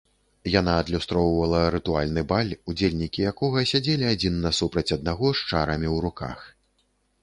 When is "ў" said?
5.95-6.07